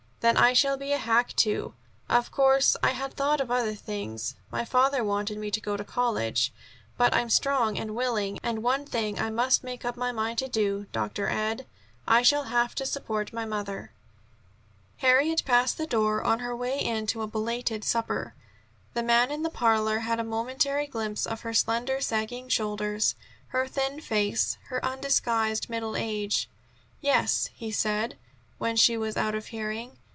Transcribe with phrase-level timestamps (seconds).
[0.23, 1.73] "Then I shall be a hack, too.
[2.07, 5.83] Of course, I had thought of other things, my father wanted me to go to
[5.83, 6.53] college,
[6.95, 8.37] but I'm strong and willing.
[8.43, 11.27] And one thing I must make up my mind to, Dr.
[11.27, 11.65] Ed;
[12.07, 13.93] I shall have to support my mother."
[14.97, 18.35] Harriet passed the door on her way in to a belated supper.
[18.93, 23.15] The man in the parlor had a momentary glimpse of her slender, sagging shoulders,
[23.47, 26.47] her thin face, her undisguised middle age.
[27.01, 28.19] "Yes," he said,
[28.59, 29.97] when she was out of hearing.